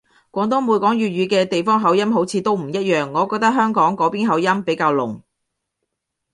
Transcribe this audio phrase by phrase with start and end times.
[0.31, 5.21] 廣東每講粵語嘅地方口音好似都唔一樣，我覺得香港嗰邊口音比較濃